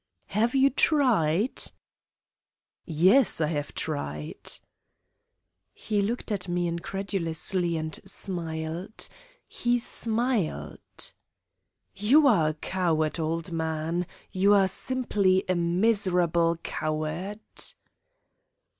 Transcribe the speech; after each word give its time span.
"Have 0.33 0.55
you 0.55 0.71
tried?" 0.71 1.61
"Yes, 2.87 3.39
I 3.39 3.45
have 3.45 3.75
tried." 3.75 4.49
He 5.75 6.01
looked 6.01 6.31
at 6.31 6.47
me 6.47 6.67
incredulously 6.67 7.77
and 7.77 7.99
smiled. 8.03 9.07
He 9.47 9.77
smiled! 9.77 11.13
"You 11.95 12.25
are 12.25 12.47
a 12.49 12.53
coward, 12.55 13.19
old 13.19 13.51
man. 13.51 14.07
You 14.31 14.55
are 14.55 14.67
simply 14.67 15.43
a 15.47 15.53
miserable 15.53 16.57
coward." 16.63 17.39